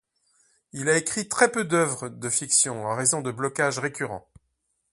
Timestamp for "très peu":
1.29-1.63